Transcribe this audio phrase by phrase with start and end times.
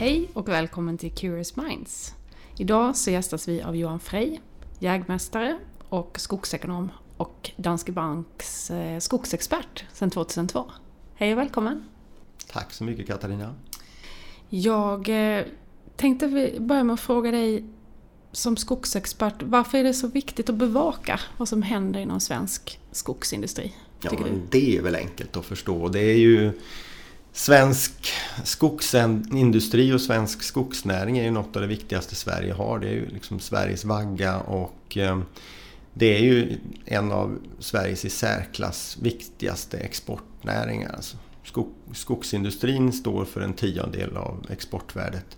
[0.00, 2.14] Hej och välkommen till Curious Minds.
[2.58, 4.38] Idag så gästas vi av Johan Frey,
[4.78, 10.70] jägmästare och skogsekonom och Danske Banks eh, skogsexpert sedan 2002.
[11.14, 11.84] Hej och välkommen!
[12.46, 13.54] Tack så mycket Katarina!
[14.48, 15.08] Jag
[15.38, 15.44] eh,
[15.96, 16.28] tänkte
[16.58, 17.64] börja med att fråga dig
[18.32, 23.74] som skogsexpert, varför är det så viktigt att bevaka vad som händer inom svensk skogsindustri?
[24.02, 24.10] Ja,
[24.50, 25.88] det är väl enkelt att förstå.
[25.88, 26.52] Det är ju
[27.32, 28.12] Svensk
[28.44, 32.78] skogsindustri och svensk skogsnäring är ju något av det viktigaste Sverige har.
[32.78, 35.20] Det är ju liksom Sveriges vagga och eh,
[35.94, 40.92] det är ju en av Sveriges i särklass viktigaste exportnäringar.
[40.92, 41.16] Alltså
[41.92, 45.36] skogsindustrin står för en tiondel av exportvärdet.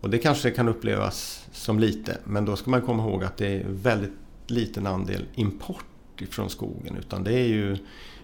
[0.00, 3.46] Och det kanske kan upplevas som lite, men då ska man komma ihåg att det
[3.46, 4.12] är väldigt
[4.46, 5.84] liten andel import
[6.18, 6.96] ifrån skogen.
[6.96, 7.76] Utan det är ju,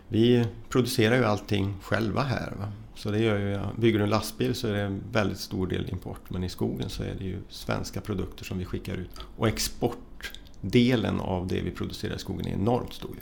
[0.08, 2.52] vi producerar ju allting själva här.
[2.58, 2.72] Va?
[2.98, 5.90] Så det gör ju, bygger du en lastbil så är det en väldigt stor del
[5.90, 6.30] import.
[6.30, 9.10] Men i skogen så är det ju svenska produkter som vi skickar ut.
[9.36, 13.16] Och exportdelen av det vi producerar i skogen är enormt stor.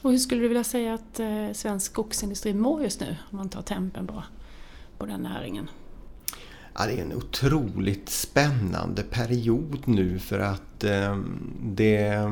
[0.00, 3.16] Och hur skulle du vilja säga att eh, svensk skogsindustri mår just nu?
[3.30, 4.22] Om man tar tempen på,
[4.98, 5.70] på den näringen.
[6.78, 11.18] Ja, det är en otroligt spännande period nu för att eh,
[11.62, 12.30] det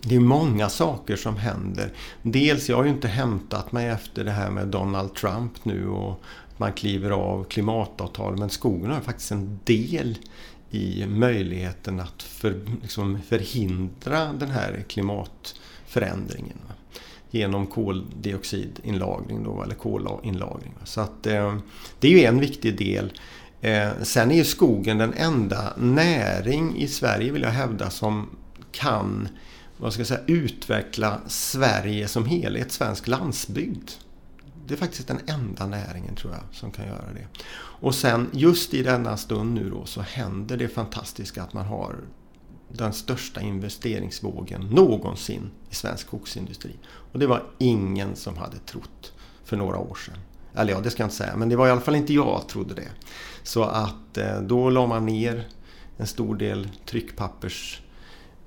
[0.00, 1.92] det är många saker som händer.
[2.22, 6.22] Dels, jag har ju inte hämtat mig efter det här med Donald Trump nu och
[6.56, 8.38] man kliver av klimatavtal.
[8.38, 10.18] Men skogen har faktiskt en del
[10.70, 16.58] i möjligheten att för, liksom förhindra den här klimatförändringen.
[16.68, 16.74] Va?
[17.30, 20.74] Genom koldioxidinlagring då, eller kolinlagring.
[20.84, 21.56] Så att, eh,
[22.00, 23.12] det är ju en viktig del.
[23.60, 28.28] Eh, sen är ju skogen den enda näring i Sverige vill jag hävda som
[28.72, 29.28] kan
[29.76, 33.90] vad ska jag säga, utveckla Sverige som helhet, svensk landsbygd.
[34.66, 37.26] Det är faktiskt den enda näringen tror jag som kan göra det.
[37.58, 41.96] Och sen just i denna stund nu då så händer det fantastiska att man har
[42.68, 46.76] den största investeringsvågen någonsin i svensk skogsindustri.
[47.12, 49.12] Och det var ingen som hade trott
[49.44, 50.18] för några år sedan.
[50.54, 52.48] Eller ja, det ska jag inte säga, men det var i alla fall inte jag
[52.48, 52.88] trodde det.
[53.42, 55.48] Så att eh, då la man ner
[55.96, 57.80] en stor del tryckpappers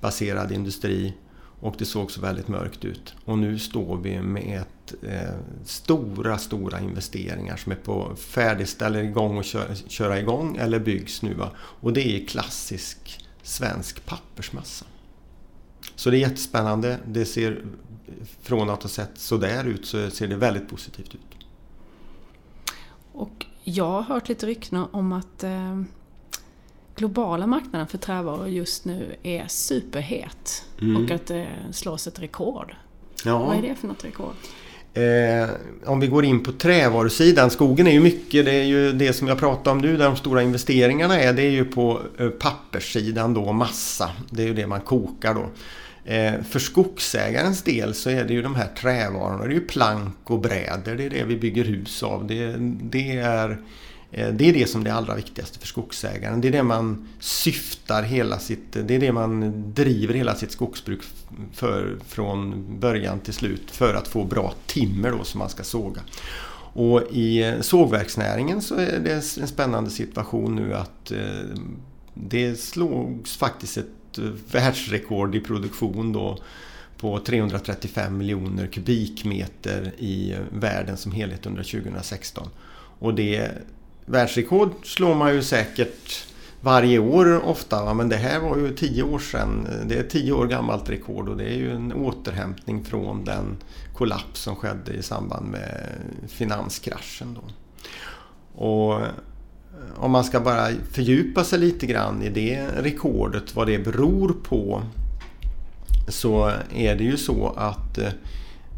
[0.01, 1.13] baserad industri
[1.61, 3.13] och det såg så väldigt mörkt ut.
[3.25, 9.37] Och nu står vi med ett, eh, stora, stora investeringar som är på färdigställer igång
[9.37, 11.33] och kör, köra igång eller byggs nu.
[11.33, 11.51] Va?
[11.57, 14.85] Och det är klassisk svensk pappersmassa.
[15.95, 16.99] Så det är jättespännande.
[17.07, 17.65] Det ser
[18.41, 21.45] från att ha sett sådär ut så ser det väldigt positivt ut.
[23.11, 25.81] Och jag har hört lite rykten om att eh,
[26.99, 30.65] globala marknaden för trävaror just nu är superhet.
[30.81, 31.03] Mm.
[31.03, 32.75] Och att det slås ett rekord.
[33.25, 33.39] Ja.
[33.39, 34.33] Vad är det för något rekord?
[34.93, 35.49] Eh,
[35.85, 37.49] om vi går in på trävarusidan.
[37.49, 40.15] Skogen är ju mycket, det är ju det som jag pratar om nu där de
[40.15, 41.33] stora investeringarna är.
[41.33, 44.09] Det är ju på eh, papperssidan då, massa.
[44.29, 45.49] Det är ju det man kokar då.
[46.13, 49.43] Eh, för skogsägarens del så är det ju de här trävarorna.
[49.43, 50.95] Det är ju plank och brädor.
[50.95, 52.27] Det är det vi bygger hus av.
[52.27, 53.57] Det, det är Eh,
[54.11, 56.41] Eh, det är det som är det allra viktigaste för skogsägaren.
[56.41, 60.99] Det är det man syftar hela sitt, det är det man driver hela sitt skogsbruk
[61.53, 66.01] för från början till slut för att få bra timmer då som man ska såga.
[66.73, 71.59] Och i eh, sågverksnäringen så är det en spännande situation nu att eh,
[72.13, 73.85] det slogs faktiskt ett
[74.51, 76.37] världsrekord i produktion då
[76.97, 82.49] på 335 miljoner kubikmeter i världen som helhet under 2016.
[82.99, 83.51] Och det
[84.09, 86.25] världsrekord slår man ju säkert
[86.61, 87.85] varje år ofta.
[87.85, 87.93] Va?
[87.93, 89.67] Men det här var ju tio år sedan.
[89.85, 93.57] Det är ett tio år gammalt rekord och det är ju en återhämtning från den
[93.93, 95.87] kollaps som skedde i samband med
[96.27, 97.33] finanskraschen.
[97.33, 97.41] Då.
[98.65, 99.07] Och eh,
[99.95, 104.81] om man ska bara fördjupa sig lite grann i det rekordet, vad det beror på,
[106.07, 108.09] så är det ju så att eh,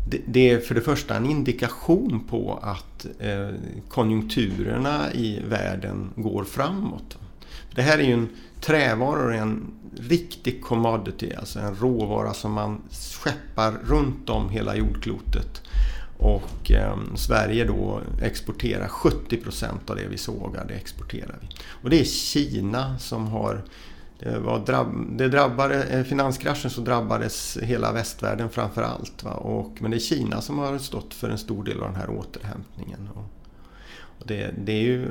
[0.05, 3.49] det är för det första en indikation på att eh,
[3.89, 7.17] konjunkturerna i världen går framåt.
[7.75, 8.29] Det här är ju en
[8.61, 15.61] trävaror, en riktig commodity, alltså en råvara som man skeppar runt om hela jordklotet.
[16.17, 21.47] Och eh, Sverige då exporterar 70 procent av det vi sågar, det exporterar vi.
[21.83, 23.61] Och det är Kina som har
[24.21, 29.23] Eh, det, var drabb, det drabbade, eh, finanskraschen så drabbades hela västvärlden framför allt.
[29.23, 29.31] Va?
[29.31, 32.09] Och, men det är Kina som har stått för en stor del av den här
[32.09, 33.09] återhämtningen.
[33.13, 33.25] Och,
[34.19, 35.09] och det, det, är ju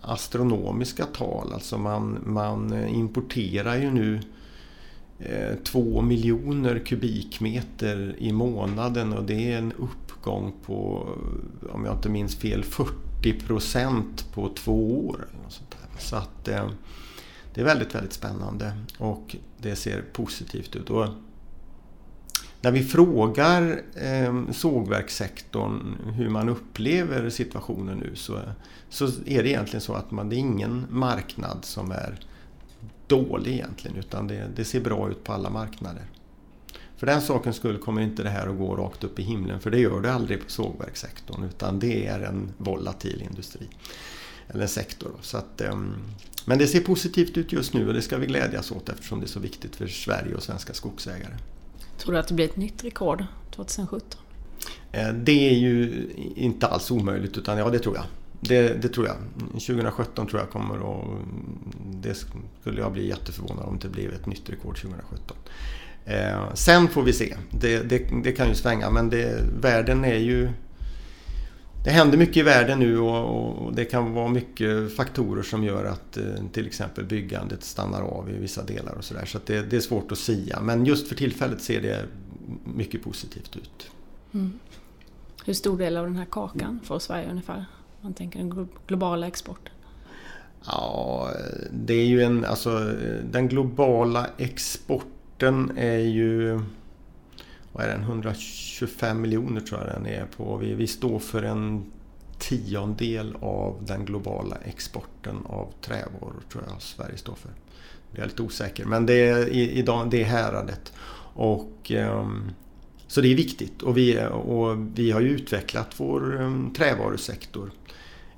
[0.00, 1.52] astronomiska tal.
[1.52, 4.20] Alltså man, man importerar ju nu
[5.18, 11.08] eh, två miljoner kubikmeter i månaden och det är en uppgång på,
[11.72, 15.26] om jag inte minns fel, 40 procent på två år.
[15.30, 16.00] Eller sånt där.
[16.00, 16.68] Så att eh,
[17.58, 20.90] det är väldigt, väldigt spännande och det ser positivt ut.
[20.90, 21.06] Och
[22.60, 28.40] när vi frågar eh, sågverkssektorn hur man upplever situationen nu så,
[28.88, 32.20] så är det egentligen så att man, det är ingen marknad som är
[33.06, 36.04] dålig egentligen utan det, det ser bra ut på alla marknader.
[36.96, 39.70] För den sakens skull kommer inte det här att gå rakt upp i himlen för
[39.70, 43.68] det gör det aldrig på sågverkssektorn utan det är en volatil industri.
[44.48, 45.12] Eller sektor.
[45.20, 45.94] Så att, ehm,
[46.44, 49.26] men det ser positivt ut just nu och det ska vi glädjas åt eftersom det
[49.26, 51.34] är så viktigt för Sverige och svenska skogsägare.
[51.98, 54.20] Tror du att det blir ett nytt rekord 2017?
[54.92, 56.06] Eh, det är ju
[56.36, 58.04] inte alls omöjligt utan ja det tror jag.
[58.40, 59.16] Det, det, tror jag.
[59.52, 61.18] 2017 tror jag kommer och
[61.84, 62.14] det
[62.60, 65.36] skulle jag bli jätteförvånad om det blev ett nytt rekord 2017.
[66.04, 67.36] Eh, sen får vi se.
[67.50, 69.10] Det, det, det kan ju svänga men
[69.60, 70.48] världen är ju...
[71.88, 75.84] Det händer mycket i världen nu och, och, det kan vara mycket faktorer som gör
[75.84, 79.24] att eh, till exempel byggandet stannar av i vissa delar och sådär.
[79.24, 80.60] Så, så det, det, är svårt att sia.
[80.60, 82.04] Men just för tillfället ser det
[82.64, 83.90] mycket positivt ut.
[84.34, 84.52] Mm.
[85.44, 87.64] Hur stor del av den här kakan får Sverige ungefär?
[88.00, 89.74] Man tänker den globala exporten.
[90.66, 91.30] Ja,
[91.70, 92.94] det är ju en, alltså
[93.30, 96.60] den globala exporten exporten är ju
[97.78, 100.56] vad är den, 125 miljoner tror jag den är på.
[100.56, 101.92] Vi, vi står för en
[102.38, 107.50] tiondel av den globala exporten av trävaror tror jag Sverige står för.
[108.12, 110.92] Jag är lite osäker men det är, i det är häradet.
[111.34, 112.50] Och, um,
[113.06, 117.70] så det är viktigt och vi, och vi har ju utvecklat vår um, trävarusektor.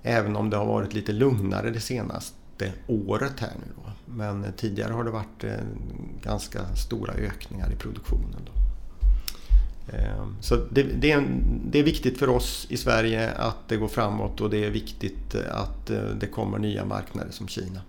[0.03, 3.73] Även om det har varit lite lugnare det senaste året här nu.
[3.77, 4.13] Då.
[4.15, 5.53] Men tidigare har det varit eh,
[6.23, 8.41] ganska stora ökningar i produktionen.
[8.47, 8.60] Då.
[9.89, 11.27] Eh, så det, det, är,
[11.65, 15.35] det, är, viktigt för oss i Sverige att det går framåt och det är viktigt
[15.35, 17.81] att eh, det kommer nya marknader som Kina.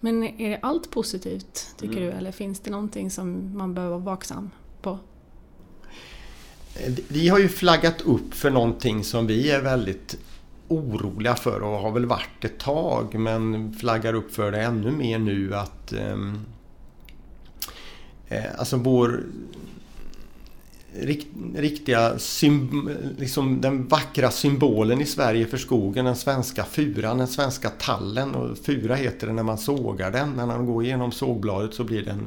[0.00, 2.04] Men är det allt positivt tycker mm.
[2.04, 4.50] du eller finns det någonting som man behöver vara vaksam
[4.82, 4.98] på?
[7.08, 10.18] Vi har ju flaggat upp för någonting som vi är väldigt
[10.68, 15.18] oroliga för och har väl varit ett tag men flaggar upp för det ännu mer
[15.18, 16.40] nu att ehm,
[18.28, 19.24] eh, alltså vår
[21.54, 22.18] riktiga
[23.18, 28.58] liksom den vackra symbolen i Sverige för skogen, den svenska furan, den svenska tallen och
[28.58, 30.32] fura heter det när man sågar den.
[30.32, 32.26] När man går igenom sågbladet så blir det en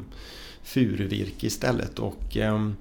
[0.63, 2.75] furuvirke istället och ehm,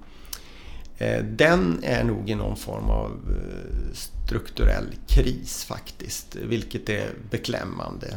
[0.97, 8.07] eh, den är nog i någon form av eh, strukturell kris faktiskt, vilket är beklämmande.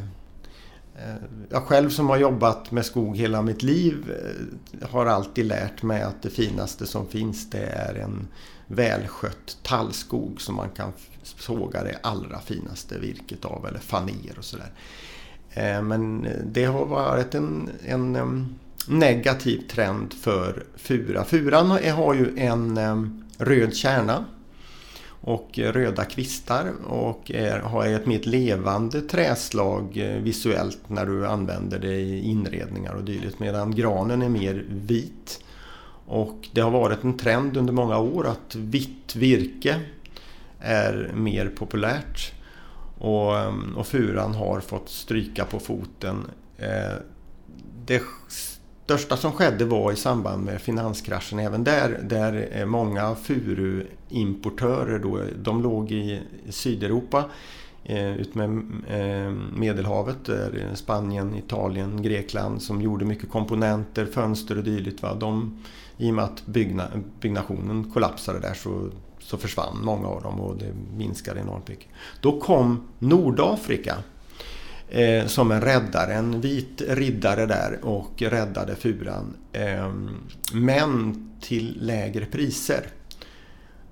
[0.98, 1.14] Eh,
[1.48, 4.12] jag själv som har jobbat med skog hela mitt liv
[4.80, 8.28] eh, har alltid lärt mig att det finaste som finns det är en
[8.66, 10.92] välskött tallskog som man kan
[11.22, 14.72] såga det allra finaste virket av eller faner och sådär.
[15.50, 18.46] Eh, men det har varit en, en
[18.88, 21.24] negativ trend för fura.
[21.24, 22.78] Furan har ju en
[23.38, 24.24] röd kärna
[25.24, 31.78] och röda kvistar och är, har ett mer levande träslag eh, visuellt när du använder
[31.78, 35.44] det i inredningar och dylikt medan granen är mer vit.
[36.06, 39.80] Och det har varit en trend under många år att vitt virke
[40.60, 42.32] är mer populärt
[42.98, 46.30] och, eh, och furan har fått stryka på foten.
[46.58, 46.96] Eh,
[47.86, 48.02] det
[48.84, 51.38] största som skedde var i samband med finanskraschen.
[51.38, 57.24] Även där, där eh, många furuimportörer då, de låg i Sydeuropa
[57.84, 58.50] eh, utmed
[58.88, 65.02] eh, Medelhavet, där eh, Spanien, Italien, Grekland som gjorde mycket komponenter, fönster och dylikt.
[65.02, 65.14] Va?
[65.14, 65.58] De,
[65.98, 66.88] I och med att byggna,
[67.20, 71.88] byggnationen kollapsade där så, så försvann många av dem och det minskade enormt mycket.
[72.20, 73.96] Då kom Nordafrika
[74.88, 79.36] eh, som en räddare, en vit riddare där och räddade furan.
[79.52, 79.92] Eh,
[80.52, 82.86] men till lägre priser.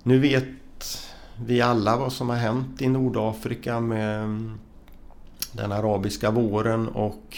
[0.03, 0.43] Nu vet
[1.45, 4.59] vi alla vad som har hänt i Nordafrika med mm,
[5.51, 7.37] den arabiska våren och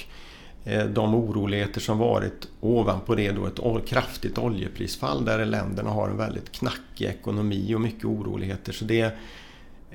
[0.64, 2.48] eh, de oroligheter som varit.
[2.60, 8.06] Ovanpå det då ett kraftigt oljeprisfall där länderna har en väldigt knackig ekonomi och mycket
[8.06, 8.74] oroligheter.
[8.74, 9.12] Så det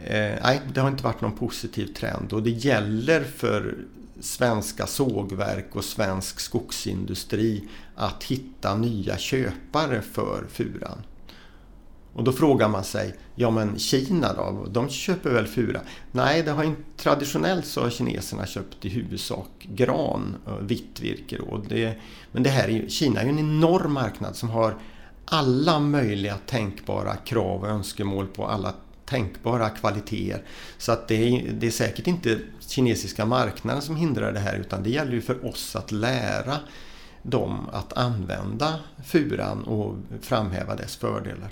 [0.05, 3.77] Eh, nej, det har inte varit någon positiv trend och det gäller för
[4.21, 11.03] svenska sågverk och svensk skogsindustri att hitta nya köpare för furan.
[12.13, 15.81] Och då frågar man sig, ja men Kina då, de köper väl fura?
[16.13, 21.39] Nej, det har inte, traditionellt så har kineserna köpt i huvudsak gran, vitt virke.
[21.39, 21.63] Då.
[21.69, 21.95] Det,
[22.33, 24.75] men det här är, Kina är ju en enorm marknad som har
[25.25, 28.75] alla möjliga tänkbara krav och önskemål på alla
[29.11, 30.43] tänkbara kvaliteter.
[30.79, 34.83] Så att det är, det är säkert inte kinesiska marknaden som hindrar det här utan
[34.83, 36.57] det gäller ju för oss att lära
[37.23, 38.75] dem att använda
[39.05, 41.51] furan och framhäva dess fördelar.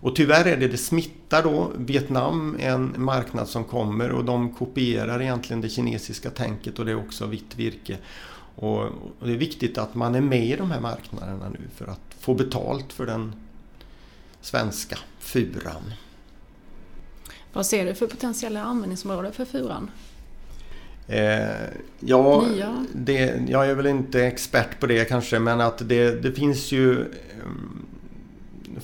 [0.00, 1.72] Och tyvärr är det, det smittar då.
[1.76, 6.90] Vietnam är en marknad som kommer och de kopierar egentligen det kinesiska tänket och det
[6.90, 7.98] är också vitt virke.
[8.56, 8.88] Och,
[9.24, 12.34] det är viktigt att man är med i de här marknaderna nu för att få
[12.34, 13.32] betalt för den
[14.40, 15.92] svenska furan.
[17.52, 19.90] Vad ser du för potentiella användningsområden för furan?
[21.08, 21.48] Eh,
[22.00, 22.46] ja,
[22.92, 27.00] det, jag är väl inte expert på det kanske men att det, det finns ju...
[27.00, 27.06] Eh,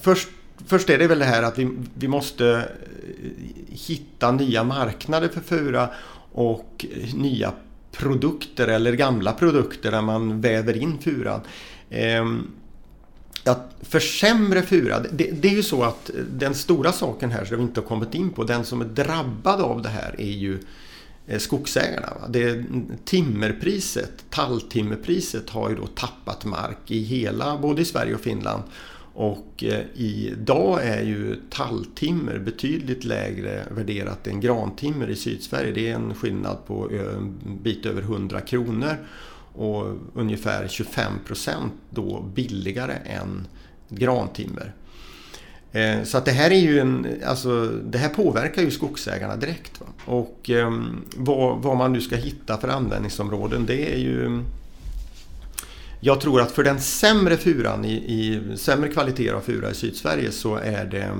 [0.00, 0.28] först,
[0.66, 3.30] först är det väl det här att vi, vi måste eh,
[3.68, 5.88] hitta nya marknader för Fura
[6.33, 7.52] och nya
[7.92, 11.40] produkter eller gamla produkter där man väver in furan.
[11.90, 12.25] Eh,
[13.45, 17.63] att försämra fura, det, det, är ju så att den stora saken här som vi
[17.63, 20.59] inte har kommit in på, den som är drabbad av det här är ju
[21.27, 22.07] eh, skogsägarna.
[22.07, 22.29] skogsägarna.
[22.29, 22.65] Det
[23.05, 28.63] timmerpriset, talltimmerpriset har ju då tappat mark i hela, både i Sverige och Finland.
[29.15, 35.73] Och eh, idag är ju talltimmer betydligt lägre värderat än grantimmer i Sydsverige.
[35.73, 38.97] Det är en skillnad på en bit över 100 kronor
[39.55, 43.47] och ungefär 25 procent då billigare än
[43.89, 44.75] grantimmer.
[45.73, 49.81] Eh, så att det här är ju en, alltså det här påverkar ju skogsägarna direkt.
[49.81, 49.87] Va?
[50.05, 50.73] Och eh,
[51.17, 54.43] vad, vad, man nu ska hitta för användningsområden det är ju
[56.01, 60.31] Jag tror att för den sämre furan i, i sämre kvalitet av fura i Sydsverige
[60.31, 61.19] så är det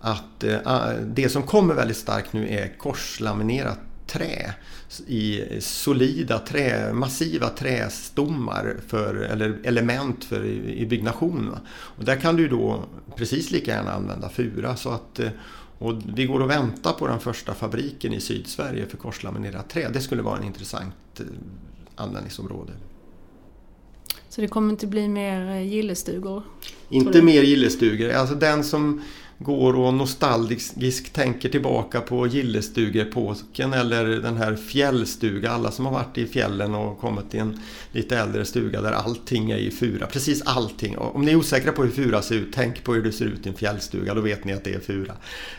[0.00, 4.54] att eh, det som kommer väldigt starkt nu är korslaminerat trä
[5.06, 11.56] i solida trä, massiva trästommar för, eller element för i, byggnation.
[11.68, 12.84] Och där kan du då
[13.16, 14.76] precis lika gärna använda fura.
[14.76, 15.30] Så att, eh,
[15.78, 19.88] och vi går och väntar på den första fabriken i Sydsverige för korslaminerat trä.
[19.88, 21.26] Det skulle vara en intressant eh,
[21.94, 22.72] användningsområde.
[24.28, 26.42] Så det kommer inte bli mer eh, gillestugor?
[26.88, 28.10] Inte mer gillestugor.
[28.10, 29.02] Alltså den som
[29.38, 35.50] går och nostalgiskt tänker tillbaka på gillestugepåken eller den här fjällstuga.
[35.50, 37.60] Alla som har varit i fjällen och kommit till en
[37.92, 40.06] lite äldre stuga där allting är i fura.
[40.06, 40.98] Precis allting.
[40.98, 43.46] Om ni är osäkra på hur fura ser ut, tänk på hur det ser ut
[43.46, 44.14] i en fjällstuga.
[44.14, 45.14] Då vet ni att det är fura.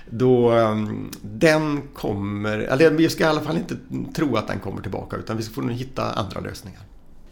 [0.10, 3.78] Då, ehm, den kommer, eller vi ska i alla fall inte
[4.16, 6.82] tro att den kommer tillbaka utan vi ska få hitta andra lösningar.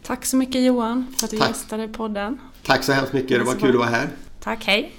[0.02, 1.48] Tack så mycket Johan för att du Tack.
[1.48, 2.38] gästade podden.
[2.62, 4.08] Tack så hemskt mycket, det var kul att vara här.
[4.40, 4.92] Tack, hej.